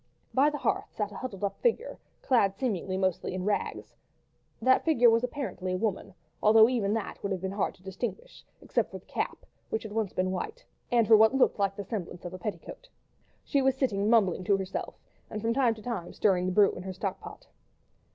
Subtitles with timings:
[0.33, 3.93] By the hearth sat a huddled up figure clad, seemingly, mostly in rags:
[4.59, 8.43] that figure was apparently a woman, although even that would have been hard to distinguish,
[8.63, 11.83] except for the cap, which had once been white, and for what looked like the
[11.83, 12.89] semblance of a petticoat.
[13.45, 14.95] She was sitting mumbling to herself,
[15.29, 17.45] and from time to time stirring the brew in her stock pot.